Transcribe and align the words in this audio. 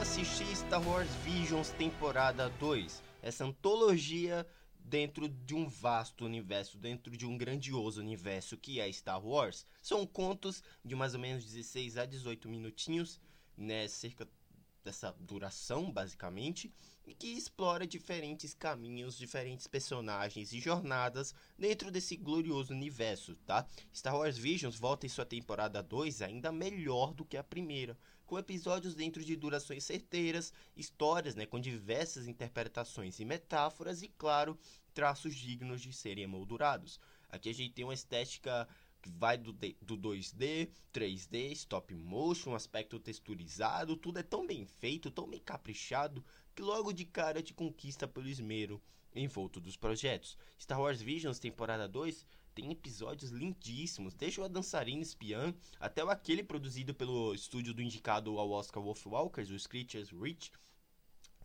assistir 0.00 0.56
Star 0.56 0.82
Wars 0.88 1.10
Visions 1.16 1.72
temporada 1.72 2.48
2, 2.58 3.02
essa 3.20 3.44
antologia 3.44 4.46
dentro 4.78 5.28
de 5.28 5.54
um 5.54 5.68
vasto 5.68 6.24
universo, 6.24 6.78
dentro 6.78 7.14
de 7.14 7.26
um 7.26 7.36
grandioso 7.36 8.00
universo 8.00 8.56
que 8.56 8.80
é 8.80 8.90
Star 8.90 9.22
Wars. 9.22 9.66
São 9.82 10.06
contos 10.06 10.62
de 10.82 10.96
mais 10.96 11.12
ou 11.12 11.20
menos 11.20 11.44
16 11.44 11.98
a 11.98 12.06
18 12.06 12.48
minutinhos, 12.48 13.20
né, 13.54 13.86
cerca 13.88 14.26
dessa 14.82 15.14
duração, 15.20 15.92
basicamente, 15.92 16.72
e 17.06 17.14
que 17.14 17.26
explora 17.26 17.86
diferentes 17.86 18.54
caminhos, 18.54 19.18
diferentes 19.18 19.66
personagens 19.66 20.54
e 20.54 20.60
jornadas 20.60 21.34
dentro 21.58 21.90
desse 21.90 22.16
glorioso 22.16 22.72
universo, 22.72 23.36
tá? 23.44 23.66
Star 23.94 24.16
Wars 24.16 24.38
Visions 24.38 24.78
volta 24.78 25.04
em 25.04 25.10
sua 25.10 25.26
temporada 25.26 25.82
2 25.82 26.22
ainda 26.22 26.50
melhor 26.50 27.12
do 27.12 27.24
que 27.24 27.36
a 27.36 27.44
primeira, 27.44 27.98
com 28.30 28.38
episódios 28.38 28.94
dentro 28.94 29.24
de 29.24 29.34
durações 29.34 29.82
certeiras, 29.82 30.52
histórias, 30.76 31.34
né, 31.34 31.44
com 31.46 31.58
diversas 31.58 32.28
interpretações 32.28 33.18
e 33.18 33.24
metáforas 33.24 34.02
e, 34.02 34.08
claro, 34.08 34.56
traços 34.94 35.34
dignos 35.34 35.82
de 35.82 35.92
serem 35.92 36.22
emoldurados. 36.22 37.00
Aqui 37.28 37.48
a 37.48 37.52
gente 37.52 37.74
tem 37.74 37.84
uma 37.84 37.92
estética 37.92 38.68
que 39.00 39.10
vai 39.10 39.38
do, 39.38 39.52
do 39.52 39.96
2D, 39.96 40.70
3D, 40.92 41.52
stop 41.52 41.94
motion, 41.94 42.54
aspecto 42.54 42.98
texturizado, 42.98 43.96
tudo 43.96 44.18
é 44.18 44.22
tão 44.22 44.46
bem 44.46 44.64
feito, 44.66 45.10
tão 45.10 45.28
bem 45.28 45.40
caprichado, 45.40 46.24
que 46.54 46.62
logo 46.62 46.92
de 46.92 47.04
cara 47.04 47.42
te 47.42 47.54
conquista 47.54 48.06
pelo 48.06 48.28
esmero 48.28 48.80
envolto 49.14 49.60
dos 49.60 49.76
projetos. 49.76 50.36
Star 50.58 50.80
Wars 50.80 51.00
Visions 51.00 51.38
temporada 51.38 51.88
2 51.88 52.24
tem 52.54 52.70
episódios 52.70 53.30
lindíssimos, 53.30 54.14
desde 54.14 54.40
o 54.40 54.44
A 54.44 54.48
Dançarina 54.48 55.02
Espiã 55.02 55.54
até 55.78 56.04
o 56.04 56.10
aquele 56.10 56.42
produzido 56.42 56.94
pelo 56.94 57.34
estúdio 57.34 57.72
do 57.72 57.82
indicado 57.82 58.38
ao 58.38 58.50
Oscar 58.50 58.82
Wolf 58.82 59.06
Walkers, 59.06 59.50
o 59.50 59.58
Screechers 59.58 60.10
Rich, 60.10 60.52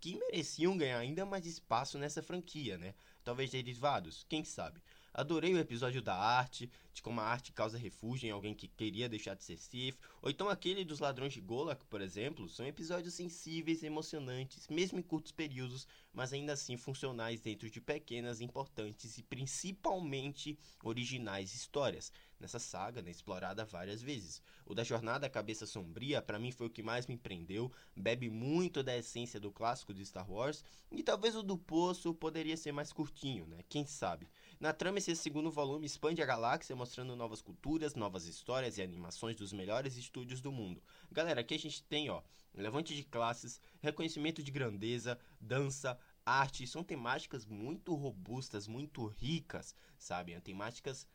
que 0.00 0.16
mereciam 0.16 0.76
ganhar 0.76 0.98
ainda 0.98 1.26
mais 1.26 1.46
espaço 1.46 1.98
nessa 1.98 2.22
franquia, 2.22 2.78
né? 2.78 2.94
Talvez 3.24 3.50
derivados, 3.50 4.24
quem 4.28 4.44
sabe. 4.44 4.80
Adorei 5.18 5.52
o 5.52 5.58
episódio 5.58 6.00
da 6.00 6.14
arte, 6.14 6.70
de 6.94 7.02
como 7.02 7.20
a 7.20 7.24
arte 7.24 7.50
causa 7.50 7.76
refúgio 7.76 8.28
em 8.28 8.30
alguém 8.30 8.54
que 8.54 8.68
queria 8.68 9.08
deixar 9.08 9.34
de 9.34 9.42
ser 9.42 9.58
Sith, 9.58 9.98
ou 10.22 10.30
então 10.30 10.48
aquele 10.48 10.84
dos 10.84 11.00
ladrões 11.00 11.32
de 11.32 11.40
Golak, 11.40 11.84
por 11.86 12.00
exemplo, 12.00 12.48
são 12.48 12.64
episódios 12.64 13.14
sensíveis, 13.14 13.82
emocionantes, 13.82 14.68
mesmo 14.68 14.96
em 14.96 15.02
curtos 15.02 15.32
períodos, 15.32 15.88
mas 16.12 16.32
ainda 16.32 16.52
assim 16.52 16.76
funcionais 16.76 17.40
dentro 17.40 17.68
de 17.68 17.80
pequenas, 17.80 18.40
importantes 18.40 19.18
e 19.18 19.24
principalmente 19.24 20.56
originais 20.84 21.52
histórias. 21.52 22.12
Nessa 22.38 22.60
saga, 22.60 23.02
né, 23.02 23.10
explorada 23.10 23.64
várias 23.64 24.00
vezes. 24.00 24.40
O 24.64 24.72
da 24.72 24.84
Jornada 24.84 25.28
Cabeça 25.28 25.66
Sombria, 25.66 26.22
para 26.22 26.38
mim 26.38 26.52
foi 26.52 26.68
o 26.68 26.70
que 26.70 26.84
mais 26.84 27.08
me 27.08 27.16
prendeu, 27.16 27.72
bebe 27.96 28.30
muito 28.30 28.80
da 28.80 28.96
essência 28.96 29.40
do 29.40 29.50
clássico 29.50 29.92
de 29.92 30.06
Star 30.06 30.30
Wars, 30.30 30.62
e 30.92 31.02
talvez 31.02 31.34
o 31.34 31.42
do 31.42 31.58
Poço 31.58 32.14
poderia 32.14 32.56
ser 32.56 32.70
mais 32.70 32.92
curtinho, 32.92 33.44
né? 33.46 33.64
Quem 33.68 33.84
sabe? 33.84 34.28
Na 34.60 34.72
trama, 34.72 34.98
esse 34.98 35.14
segundo 35.14 35.52
volume 35.52 35.86
expande 35.86 36.20
a 36.20 36.26
galáxia, 36.26 36.74
mostrando 36.74 37.14
novas 37.14 37.40
culturas, 37.40 37.94
novas 37.94 38.26
histórias 38.26 38.76
e 38.76 38.82
animações 38.82 39.36
dos 39.36 39.52
melhores 39.52 39.96
estúdios 39.96 40.40
do 40.40 40.50
mundo. 40.50 40.82
Galera, 41.12 41.42
aqui 41.42 41.54
a 41.54 41.58
gente 41.58 41.80
tem, 41.84 42.10
ó, 42.10 42.22
levante 42.52 42.92
de 42.92 43.04
classes, 43.04 43.60
reconhecimento 43.80 44.42
de 44.42 44.50
grandeza, 44.50 45.16
dança, 45.40 45.96
arte, 46.26 46.66
são 46.66 46.82
temáticas 46.82 47.46
muito 47.46 47.94
robustas, 47.94 48.66
muito 48.66 49.06
ricas, 49.06 49.76
sabe? 49.96 50.40
Temáticas 50.40 51.06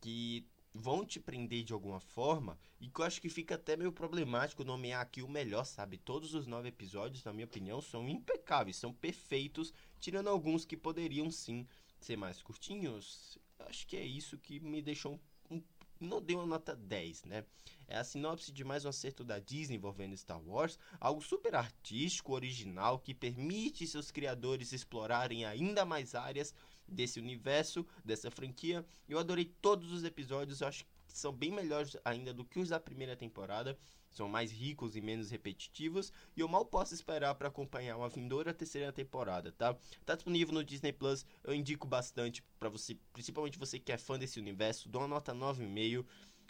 que 0.00 0.44
vão 0.74 1.06
te 1.06 1.20
prender 1.20 1.62
de 1.62 1.72
alguma 1.72 2.00
forma 2.00 2.58
e 2.80 2.88
que 2.88 3.00
eu 3.00 3.04
acho 3.04 3.20
que 3.20 3.28
fica 3.28 3.54
até 3.54 3.76
meio 3.76 3.92
problemático 3.92 4.64
nomear 4.64 5.02
aqui 5.02 5.22
o 5.22 5.28
melhor, 5.28 5.64
sabe? 5.64 5.98
Todos 5.98 6.34
os 6.34 6.48
nove 6.48 6.70
episódios, 6.70 7.22
na 7.22 7.32
minha 7.32 7.46
opinião, 7.46 7.80
são 7.80 8.08
impecáveis, 8.08 8.76
são 8.76 8.92
perfeitos, 8.92 9.72
tirando 10.00 10.28
alguns 10.28 10.64
que 10.64 10.76
poderiam 10.76 11.30
sim 11.30 11.64
ser 12.04 12.16
mais 12.16 12.42
curtinhos, 12.42 13.38
acho 13.60 13.86
que 13.86 13.96
é 13.96 14.04
isso 14.04 14.38
que 14.38 14.60
me 14.60 14.82
deixou 14.82 15.20
um, 15.50 15.62
não 16.00 16.20
deu 16.20 16.38
uma 16.38 16.46
nota 16.46 16.74
10, 16.74 17.24
né? 17.24 17.44
É 17.86 17.96
a 17.96 18.04
sinopse 18.04 18.50
de 18.50 18.64
mais 18.64 18.84
um 18.84 18.88
acerto 18.88 19.22
da 19.22 19.38
Disney 19.38 19.76
envolvendo 19.76 20.16
Star 20.16 20.40
Wars, 20.40 20.78
algo 20.98 21.22
super 21.22 21.54
artístico, 21.54 22.32
original, 22.32 22.98
que 22.98 23.14
permite 23.14 23.86
seus 23.86 24.10
criadores 24.10 24.72
explorarem 24.72 25.44
ainda 25.44 25.84
mais 25.84 26.14
áreas 26.14 26.54
desse 26.88 27.20
universo, 27.20 27.86
dessa 28.04 28.30
franquia. 28.30 28.84
Eu 29.08 29.18
adorei 29.18 29.44
todos 29.44 29.92
os 29.92 30.04
episódios, 30.04 30.62
acho 30.62 30.84
são 31.12 31.32
bem 31.32 31.50
melhores 31.50 31.96
ainda 32.04 32.32
do 32.32 32.44
que 32.44 32.58
os 32.58 32.68
da 32.68 32.80
primeira 32.80 33.16
temporada 33.16 33.78
são 34.12 34.28
mais 34.28 34.52
ricos 34.52 34.94
e 34.94 35.00
menos 35.00 35.30
repetitivos, 35.30 36.12
e 36.36 36.40
eu 36.40 36.48
mal 36.48 36.64
posso 36.66 36.94
esperar 36.94 37.34
para 37.34 37.48
acompanhar 37.48 37.96
uma 37.96 38.08
vindoura 38.08 38.52
terceira 38.52 38.92
temporada, 38.92 39.50
tá? 39.52 39.74
Tá 40.04 40.14
disponível 40.14 40.54
no 40.54 40.62
Disney 40.62 40.92
Plus, 40.92 41.24
eu 41.42 41.54
indico 41.54 41.86
bastante 41.86 42.44
para 42.58 42.68
você, 42.68 42.96
principalmente 43.12 43.58
você 43.58 43.78
que 43.78 43.90
é 43.90 43.96
fã 43.96 44.18
desse 44.18 44.38
universo, 44.38 44.88
dou 44.88 45.00
uma 45.00 45.08
nota 45.08 45.34
9,5 45.34 46.04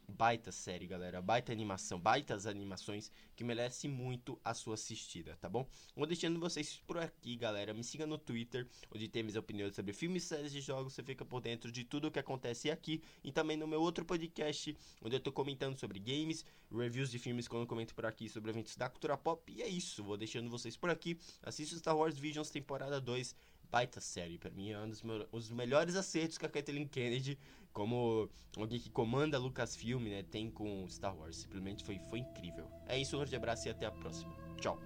baita 0.09 0.53
série, 0.53 0.87
galera. 0.87 1.21
Baita 1.21 1.53
animação, 1.53 1.99
baitas 1.99 2.47
animações 2.47 3.11
que 3.35 3.45
merece 3.45 3.89
muito 3.89 4.39
a 4.45 4.55
sua 4.55 4.75
assistida, 4.75 5.37
tá 5.41 5.49
bom? 5.49 5.69
Vou 5.97 6.07
deixando 6.07 6.39
vocês 6.39 6.81
por 6.87 6.99
aqui, 6.99 7.37
galera. 7.37 7.75
Me 7.75 7.83
siga 7.83 8.07
no 8.07 8.19
Twitter, 8.19 8.67
onde 8.95 9.09
tem 9.09 9.23
minhas 9.23 9.37
opiniões 9.37 9.75
sobre 9.75 9.93
filmes, 9.93 10.25
séries 10.25 10.55
e 10.55 10.61
jogos. 10.61 10.93
Você 10.93 11.03
fica 11.03 11.25
por 11.25 11.41
dentro 11.41 11.71
de 11.71 11.85
tudo 11.85 12.09
o 12.09 12.11
que 12.11 12.19
acontece 12.19 12.71
aqui. 12.71 13.03
E 13.25 13.33
também 13.33 13.57
no 13.57 13.67
meu 13.67 13.81
outro 13.81 14.05
podcast, 14.05 14.77
onde 15.03 15.17
eu 15.17 15.21
tô 15.21 15.33
comentando 15.33 15.79
sobre 15.79 15.99
games, 15.99 16.45
reviews 16.71 17.11
de 17.11 17.19
filmes, 17.19 17.49
quando 17.49 17.63
eu 17.63 17.69
comento 17.69 17.95
por 17.95 18.07
aqui 18.07 18.29
sobre 18.29 18.51
eventos 18.51 18.77
da 18.77 18.89
cultura 18.89 19.17
pop. 19.17 19.53
E 19.53 19.63
é 19.63 19.69
isso, 19.69 20.03
vou 20.03 20.17
deixando 20.17 20.51
vocês 20.51 20.77
por 20.77 20.91
aqui. 20.91 21.19
Assista 21.43 21.77
Star 21.77 21.97
Wars 21.97 22.19
Visions 22.19 22.51
temporada 22.51 23.01
2 23.01 23.35
baita 23.73 24.01
série. 24.01 24.39
Para 24.39 24.51
mim 24.51 24.71
é 24.71 24.79
um 24.79 24.89
dos, 24.89 25.03
meus, 25.03 25.27
dos 25.31 25.51
melhores 25.51 25.97
acertos 25.97 26.37
que 26.37 26.45
a 26.45 26.49
Kathleen 26.49 26.87
Kennedy, 26.87 27.39
como 27.73 28.29
alguém 28.57 28.79
que 28.79 28.91
comanda 28.91 29.39
Lucasfilm, 29.39 30.05
né, 30.05 30.23
tem 30.23 30.51
com 30.51 30.87
Star 30.89 31.17
Wars. 31.17 31.37
Simplesmente 31.37 31.83
foi, 31.83 31.99
foi 32.11 32.19
incrível. 32.19 32.71
É 32.87 32.99
isso, 32.99 33.17
um 33.17 33.21
grande 33.21 33.35
abraço 33.35 33.67
e 33.67 33.71
até 33.71 33.87
a 33.87 33.91
próxima. 33.91 34.33
Tchau. 34.61 34.79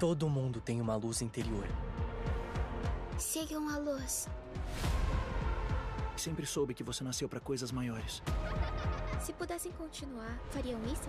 Todo 0.00 0.30
mundo 0.30 0.62
tem 0.62 0.80
uma 0.80 0.96
luz 0.96 1.20
interior. 1.20 1.68
Sigam 3.18 3.68
a 3.68 3.76
luz. 3.76 4.30
Sempre 6.16 6.46
soube 6.46 6.72
que 6.72 6.82
você 6.82 7.04
nasceu 7.04 7.28
para 7.28 7.38
coisas 7.38 7.70
maiores. 7.70 8.22
Se 9.20 9.30
pudessem 9.34 9.70
continuar, 9.72 10.40
fariam 10.52 10.80
isso? 10.86 11.06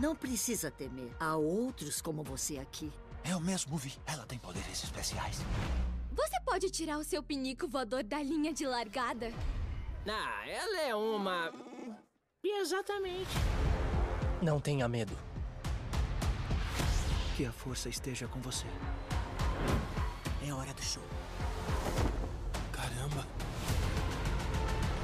Não 0.00 0.16
precisa 0.16 0.70
temer. 0.70 1.14
Há 1.20 1.36
outros 1.36 2.00
como 2.00 2.22
você 2.22 2.56
aqui. 2.56 2.90
Eu 3.30 3.38
mesmo 3.38 3.76
vi. 3.76 3.92
Ela 4.06 4.24
tem 4.24 4.38
poderes 4.38 4.82
especiais. 4.82 5.38
Você 6.12 6.40
pode 6.46 6.70
tirar 6.70 6.96
o 6.96 7.04
seu 7.04 7.22
pinico 7.22 7.68
voador 7.68 8.02
da 8.02 8.22
linha 8.22 8.54
de 8.54 8.64
largada? 8.64 9.30
Ah, 10.08 10.48
ela 10.48 10.80
é 10.80 10.94
uma. 10.94 11.52
Exatamente. 12.42 13.36
Não 14.40 14.58
tenha 14.58 14.88
medo. 14.88 15.14
Que 17.36 17.46
a 17.46 17.52
força 17.52 17.88
esteja 17.88 18.28
com 18.28 18.40
você. 18.40 18.66
É 20.46 20.52
hora 20.52 20.74
do 20.74 20.82
show. 20.82 21.02
Caramba. 22.70 23.26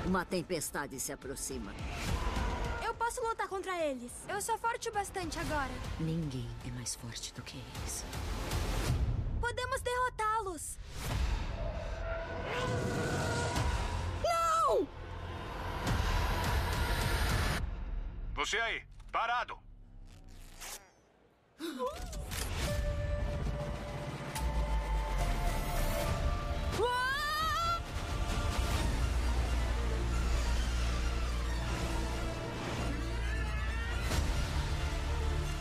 Uma 0.04 0.26
tempestade 0.26 1.00
se 1.00 1.10
aproxima. 1.10 1.72
Eu 2.84 2.92
posso 2.94 3.22
lutar 3.22 3.48
contra 3.48 3.82
eles. 3.82 4.12
Eu 4.28 4.42
sou 4.42 4.58
forte 4.58 4.90
bastante 4.90 5.38
agora. 5.38 5.72
Ninguém 5.98 6.48
é 6.66 6.70
mais 6.72 6.94
forte 6.94 7.32
do 7.32 7.40
que 7.40 7.56
eles. 7.56 8.04
Podemos 9.40 9.80
derrotá-los. 9.80 10.78
Não! 14.22 14.86
Você 18.34 18.58
aí, 18.58 18.84
parado! 19.10 19.58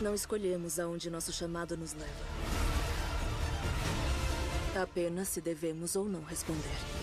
Não 0.00 0.14
escolhemos 0.14 0.78
aonde 0.78 1.10
nosso 1.10 1.32
chamado 1.32 1.76
nos 1.76 1.92
leva. 1.92 2.12
Apenas 4.80 5.26
se 5.28 5.40
devemos 5.40 5.96
ou 5.96 6.04
não 6.04 6.22
responder. 6.22 6.97